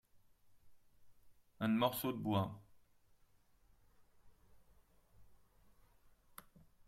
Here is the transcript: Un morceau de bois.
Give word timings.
Un 1.59 1.67
morceau 1.67 2.11
de 2.11 2.17
bois. 2.17 2.59